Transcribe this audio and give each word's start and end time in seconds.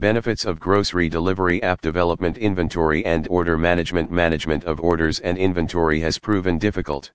Benefits 0.00 0.44
of 0.44 0.60
Grocery 0.60 1.08
Delivery 1.08 1.60
App 1.60 1.80
Development 1.80 2.38
Inventory 2.38 3.04
and 3.04 3.26
Order 3.26 3.58
Management 3.58 4.12
Management 4.12 4.62
of 4.62 4.78
orders 4.78 5.18
and 5.18 5.36
inventory 5.36 5.98
has 5.98 6.20
proven 6.20 6.56
difficult. 6.56 7.10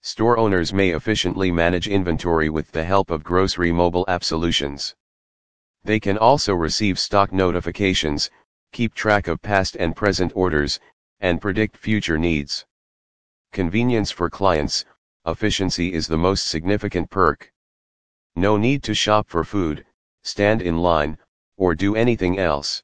Store 0.00 0.36
owners 0.36 0.72
may 0.72 0.90
efficiently 0.90 1.52
manage 1.52 1.86
inventory 1.86 2.50
with 2.50 2.72
the 2.72 2.82
help 2.82 3.12
of 3.12 3.22
grocery 3.22 3.70
mobile 3.70 4.04
app 4.08 4.24
solutions. 4.24 4.96
They 5.84 6.00
can 6.00 6.18
also 6.18 6.56
receive 6.56 6.98
stock 6.98 7.32
notifications, 7.32 8.32
keep 8.72 8.94
track 8.94 9.28
of 9.28 9.40
past 9.40 9.76
and 9.76 9.94
present 9.94 10.32
orders, 10.34 10.80
and 11.20 11.40
predict 11.40 11.76
future 11.76 12.18
needs. 12.18 12.66
Convenience 13.52 14.10
for 14.10 14.28
clients, 14.28 14.84
efficiency 15.24 15.92
is 15.92 16.08
the 16.08 16.18
most 16.18 16.48
significant 16.48 17.10
perk. 17.10 17.52
No 18.34 18.56
need 18.56 18.82
to 18.82 18.92
shop 18.92 19.28
for 19.28 19.44
food, 19.44 19.86
stand 20.24 20.62
in 20.62 20.78
line, 20.78 21.16
or 21.56 21.74
do 21.74 21.96
anything 21.96 22.38
else. 22.38 22.82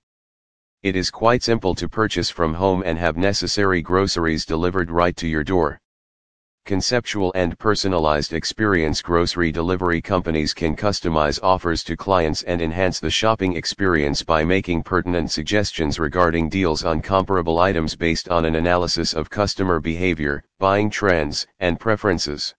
It 0.83 0.95
is 0.95 1.11
quite 1.11 1.43
simple 1.43 1.75
to 1.75 1.89
purchase 1.89 2.31
from 2.31 2.55
home 2.55 2.83
and 2.87 2.99
have 2.99 3.17
necessary 3.17 3.83
groceries 3.83 4.47
delivered 4.47 4.91
right 4.91 5.17
to 5.17 5.27
your 5.27 5.43
door. 5.43 5.81
Conceptual 6.69 7.33
and 7.35 7.59
personalized 7.59 8.35
experience 8.35 9.01
grocery 9.01 9.51
delivery 9.51 10.03
companies 10.03 10.53
can 10.53 10.77
customize 10.77 11.41
offers 11.43 11.83
to 11.83 11.97
clients 11.97 12.43
and 12.43 12.61
enhance 12.61 13.01
the 13.01 13.11
shopping 13.11 13.57
experience 13.57 14.23
by 14.23 14.45
making 14.45 14.83
pertinent 14.83 15.31
suggestions 15.31 15.99
regarding 15.99 16.51
deals 16.51 16.85
on 16.85 17.01
comparable 17.01 17.59
items 17.59 17.97
based 17.97 18.29
on 18.29 18.45
an 18.45 18.55
analysis 18.55 19.15
of 19.15 19.31
customer 19.31 19.81
behavior, 19.81 20.45
buying 20.59 20.91
trends, 20.91 21.47
and 21.59 21.81
preferences. 21.81 22.55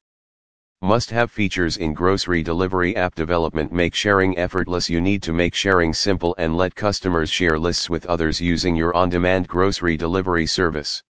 Must 0.81 1.09
have 1.09 1.29
features 1.29 1.75
in 1.75 1.93
grocery 1.93 2.41
delivery 2.41 2.95
app 2.95 3.13
development 3.13 3.73
make 3.73 3.93
sharing 3.93 4.37
effortless. 4.37 4.89
You 4.89 5.01
need 5.01 5.21
to 5.23 5.33
make 5.33 5.53
sharing 5.53 5.93
simple 5.93 6.33
and 6.37 6.55
let 6.55 6.73
customers 6.73 7.29
share 7.29 7.59
lists 7.59 7.89
with 7.89 8.05
others 8.05 8.39
using 8.39 8.77
your 8.77 8.95
on 8.95 9.09
demand 9.09 9.49
grocery 9.49 9.97
delivery 9.97 10.45
service. 10.45 11.03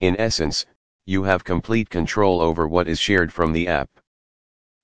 In 0.00 0.14
essence, 0.20 0.66
you 1.06 1.22
have 1.22 1.42
complete 1.42 1.88
control 1.88 2.42
over 2.42 2.68
what 2.68 2.86
is 2.86 3.00
shared 3.00 3.32
from 3.32 3.54
the 3.54 3.66
app. 3.66 3.88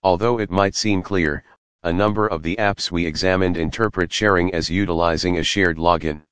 Although 0.02 0.40
it 0.40 0.50
might 0.50 0.74
seem 0.74 1.02
clear, 1.02 1.44
a 1.82 1.92
number 1.92 2.26
of 2.26 2.42
the 2.42 2.56
apps 2.56 2.90
we 2.90 3.04
examined 3.04 3.58
interpret 3.58 4.10
sharing 4.10 4.54
as 4.54 4.70
utilizing 4.70 5.36
a 5.36 5.42
shared 5.42 5.76
login. 5.76 6.22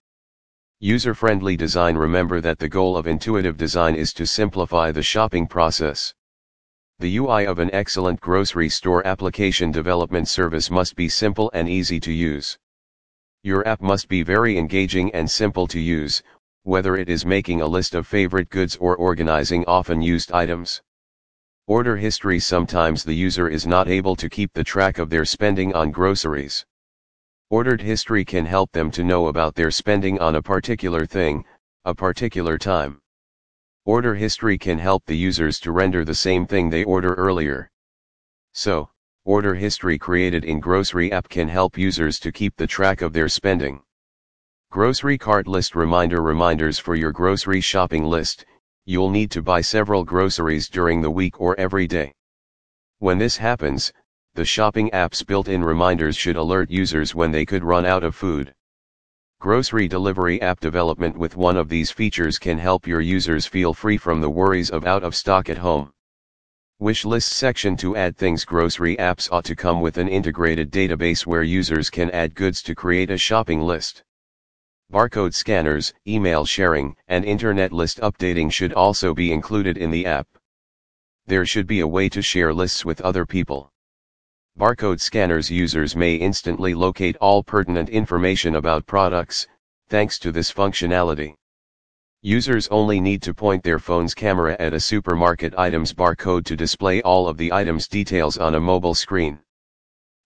User-friendly 0.80 1.58
design 1.58 1.94
Remember 1.94 2.40
that 2.40 2.58
the 2.58 2.70
goal 2.70 2.96
of 2.96 3.06
intuitive 3.06 3.58
design 3.58 3.94
is 3.94 4.14
to 4.14 4.27
simplify 4.27 4.90
the 4.90 5.02
shopping 5.02 5.46
process. 5.46 6.14
The 6.98 7.19
UI 7.19 7.44
of 7.47 7.58
an 7.58 7.69
excellent 7.75 8.20
grocery 8.20 8.70
store 8.70 9.06
application 9.06 9.70
development 9.70 10.28
service 10.28 10.70
must 10.70 10.97
be 10.97 11.11
simple 11.11 11.50
and 11.52 11.69
easy 11.69 12.00
to 12.00 12.11
use. 12.11 12.56
Your 13.42 13.69
app 13.69 13.83
must 13.83 14.08
be 14.08 14.22
very 14.22 14.56
engaging 14.56 15.14
and 15.14 15.30
simple 15.30 15.67
to 15.67 15.78
use, 15.78 16.22
whether 16.62 16.97
it 16.97 17.11
is 17.11 17.27
making 17.27 17.61
a 17.61 17.67
list 17.67 17.94
of 17.94 18.06
favorite 18.06 18.48
goods 18.48 18.77
or 18.77 18.97
organizing 18.97 19.62
often 19.67 20.00
used 20.00 20.33
items. 20.33 20.80
Order 21.67 21.98
history 21.98 22.41
Sometimes 22.41 23.05
the 23.05 23.14
user 23.14 23.47
is 23.47 23.67
not 23.67 23.89
able 23.89 24.17
to 24.17 24.30
keep 24.30 24.55
the 24.55 24.64
track 24.64 24.97
of 24.97 25.11
their 25.11 25.27
spending 25.27 25.74
on 25.74 25.91
groceries. 25.91 26.64
Ordered 27.50 27.83
history 27.83 28.24
can 28.24 28.47
help 28.47 28.72
them 28.72 28.91
to 28.92 29.05
know 29.05 29.27
about 29.27 29.55
their 29.55 29.70
spending 29.70 30.19
on 30.19 30.36
a 30.36 30.42
particular 30.42 31.05
thing, 31.05 31.44
a 31.84 31.94
particular 31.94 32.56
time. 32.56 33.02
Order 33.87 34.17
history 34.17 34.59
can 34.59 34.81
help 34.81 35.06
the 35.06 35.17
users 35.17 35.61
to 35.61 35.70
render 35.70 36.05
the 36.05 36.12
same 36.12 36.45
thing 36.45 36.69
they 36.69 36.83
order 36.83 37.15
earlier. 37.15 37.70
So, 38.53 38.91
order 39.25 39.55
history 39.55 39.97
created 39.97 40.45
in 40.45 40.59
Grocery 40.59 41.12
app 41.12 41.29
can 41.29 41.47
help 41.47 41.79
users 41.79 42.19
to 42.19 42.33
keep 42.33 42.57
the 42.57 42.67
track 42.67 43.01
of 43.01 43.12
their 43.12 43.29
spending. 43.29 43.81
Grocery 44.73 45.17
cart 45.17 45.47
list 45.47 45.77
reminder 45.77 46.20
reminders 46.20 46.81
for 46.81 46.97
your 46.97 47.12
grocery 47.12 47.61
shopping 47.61 48.03
list. 48.03 48.45
You'll 48.87 49.11
need 49.11 49.31
to 49.31 49.41
buy 49.41 49.61
several 49.61 50.03
groceries 50.03 50.69
during 50.69 51.01
the 51.01 51.12
week 51.12 51.41
or 51.41 51.57
every 51.57 51.86
day. 51.86 52.13
When 52.98 53.19
this 53.19 53.36
happens, 53.36 53.92
the 54.35 54.45
shopping 54.45 54.92
app's 54.95 55.23
built-in 55.23 55.63
reminders 55.63 56.17
should 56.17 56.35
alert 56.35 56.73
users 56.73 57.14
when 57.14 57.30
they 57.30 57.46
could 57.46 57.63
run 57.63 57.86
out 57.86 58.02
of 58.02 58.17
food. 58.17 58.52
Grocery 59.39 59.86
delivery 59.86 60.41
app 60.41 60.61
development 60.61 61.17
with 61.17 61.36
one 61.36 61.58
of 61.58 61.69
these 61.69 61.91
features 61.91 62.39
can 62.39 62.58
help 62.58 62.86
your 62.86 63.02
users 63.02 63.45
feel 63.45 63.74
free 63.74 63.98
from 63.98 64.23
the 64.23 64.30
worries 64.30 64.70
of 64.70 64.86
out 64.86 65.05
of 65.05 65.14
stock 65.14 65.51
at 65.51 65.58
home. 65.58 65.92
Wish 66.79 67.05
list 67.05 67.33
section 67.33 67.77
to 67.77 67.96
add 67.96 68.17
things 68.17 68.46
grocery 68.46 68.96
apps 68.96 69.30
ought 69.30 69.45
to 69.45 69.55
come 69.55 69.83
with 69.83 69.98
an 69.98 70.08
integrated 70.08 70.73
database 70.73 71.27
where 71.27 71.42
users 71.42 71.91
can 71.91 72.11
add 72.13 72.35
goods 72.35 72.63
to 72.63 72.75
create 72.75 73.11
a 73.11 73.19
shopping 73.19 73.61
list. 73.61 74.02
Barcode 74.91 75.35
scanners, 75.35 75.92
email 76.08 76.46
sharing, 76.46 76.96
and 77.08 77.25
internet 77.25 77.73
list 77.73 78.01
updating 78.01 78.51
should 78.51 78.73
also 78.73 79.13
be 79.13 79.33
included 79.33 79.77
in 79.77 79.91
the 79.91 80.07
app. 80.07 80.27
There 81.27 81.45
should 81.45 81.67
be 81.67 81.80
a 81.80 81.86
way 81.86 82.08
to 82.08 82.23
share 82.23 82.55
lists 82.55 82.86
with 82.86 83.02
other 83.02 83.27
people. 83.27 83.70
Barcode 84.58 85.00
scanners 85.00 85.50
users 85.50 85.94
may 85.94 86.14
instantly 86.14 86.74
locate 86.74 87.17
all 87.17 87.42
pertinent 87.42 87.89
information 87.89 88.56
about 88.56 88.86
products, 88.86 89.46
thanks 89.89 90.18
to 90.18 90.33
this 90.33 90.52
functionality. 90.52 91.34
Users 92.22 92.68
only 92.68 93.00
need 93.00 93.22
to 93.22 93.34
point 93.34 93.62
their 93.62 93.78
phone's 93.78 94.14
camera 94.14 94.56
at 94.58 94.74
a 94.74 94.80
supermarket 94.80 95.58
item's 95.58 95.92
barcode 95.92 96.45
to 96.46 96.56
display 96.56 97.02
all 97.02 97.28
of 97.28 97.36
the 97.36 97.52
item's 97.52 97.86
details 97.86 98.39
on 98.39 98.55
a 98.55 98.61
mobile 98.61 98.95
screen. 98.95 99.39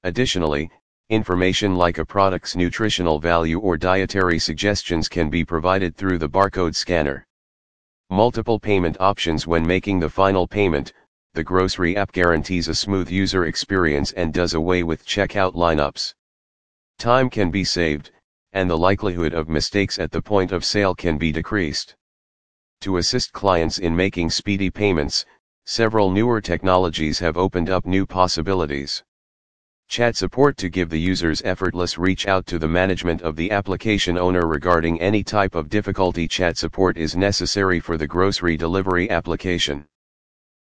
Additionally, 0.04 0.70
Information 1.10 1.74
like 1.74 1.98
a 1.98 2.06
product's 2.06 2.54
nutritional 2.54 3.18
value 3.18 3.58
or 3.58 3.76
dietary 3.76 4.38
suggestions 4.38 5.08
can 5.08 5.28
be 5.28 5.44
provided 5.44 5.96
through 5.96 6.18
the 6.18 6.28
barcode 6.28 6.72
scanner. 6.72 7.26
Multiple 8.10 8.60
payment 8.60 8.96
options 9.00 9.44
when 9.44 9.66
making 9.66 9.98
the 9.98 10.08
final 10.08 10.46
payment, 10.46 10.92
the 11.32 11.44
grocery 11.44 11.96
app 11.96 12.10
guarantees 12.10 12.66
a 12.66 12.74
smooth 12.74 13.08
user 13.08 13.44
experience 13.44 14.10
and 14.12 14.34
does 14.34 14.54
away 14.54 14.82
with 14.82 15.06
checkout 15.06 15.54
lineups. 15.54 16.12
Time 16.98 17.30
can 17.30 17.52
be 17.52 17.62
saved, 17.62 18.10
and 18.52 18.68
the 18.68 18.76
likelihood 18.76 19.32
of 19.32 19.48
mistakes 19.48 20.00
at 20.00 20.10
the 20.10 20.20
point 20.20 20.50
of 20.50 20.64
sale 20.64 20.92
can 20.92 21.18
be 21.18 21.30
decreased. 21.30 21.94
To 22.80 22.96
assist 22.96 23.32
clients 23.32 23.78
in 23.78 23.94
making 23.94 24.30
speedy 24.30 24.70
payments, 24.70 25.24
several 25.66 26.10
newer 26.10 26.40
technologies 26.40 27.20
have 27.20 27.36
opened 27.36 27.70
up 27.70 27.86
new 27.86 28.06
possibilities. 28.06 29.04
Chat 29.88 30.16
support 30.16 30.56
to 30.56 30.68
give 30.68 30.90
the 30.90 30.98
users 30.98 31.42
effortless 31.42 31.96
reach 31.96 32.26
out 32.26 32.44
to 32.46 32.58
the 32.58 32.66
management 32.66 33.22
of 33.22 33.36
the 33.36 33.52
application 33.52 34.18
owner 34.18 34.48
regarding 34.48 35.00
any 35.00 35.22
type 35.22 35.54
of 35.54 35.68
difficulty 35.68 36.26
chat 36.26 36.58
support 36.58 36.96
is 36.96 37.14
necessary 37.14 37.78
for 37.78 37.96
the 37.96 38.06
grocery 38.06 38.56
delivery 38.56 39.08
application. 39.10 39.86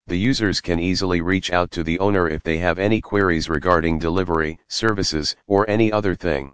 The 0.07 0.17
users 0.17 0.61
can 0.61 0.79
easily 0.79 1.21
reach 1.21 1.51
out 1.51 1.71
to 1.71 1.83
the 1.83 1.99
owner 1.99 2.27
if 2.27 2.43
they 2.43 2.57
have 2.57 2.79
any 2.79 3.01
queries 3.01 3.49
regarding 3.49 3.99
delivery, 3.99 4.59
services, 4.67 5.35
or 5.47 5.69
any 5.69 5.91
other 5.91 6.15
thing. 6.15 6.53